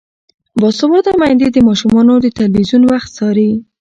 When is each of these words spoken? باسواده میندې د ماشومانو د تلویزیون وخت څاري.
باسواده 0.59 1.11
میندې 1.21 1.47
د 1.51 1.57
ماشومانو 1.67 2.13
د 2.23 2.27
تلویزیون 2.37 2.83
وخت 2.91 3.09
څاري. 3.17 3.51